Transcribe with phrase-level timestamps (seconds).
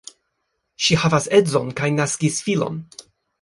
[0.85, 2.81] Ŝi havas edzon kaj naskis filon.